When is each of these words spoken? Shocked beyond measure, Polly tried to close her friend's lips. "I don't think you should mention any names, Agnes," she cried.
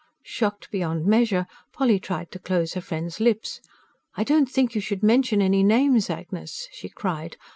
Shocked 0.23 0.71
beyond 0.71 1.05
measure, 1.05 1.45
Polly 1.73 1.99
tried 1.99 2.31
to 2.31 2.39
close 2.39 2.73
her 2.73 2.81
friend's 2.81 3.19
lips. 3.19 3.61
"I 4.15 4.23
don't 4.23 4.49
think 4.49 4.73
you 4.73 4.81
should 4.81 5.03
mention 5.03 5.43
any 5.43 5.61
names, 5.61 6.09
Agnes," 6.09 6.67
she 6.71 6.89
cried. 6.89 7.37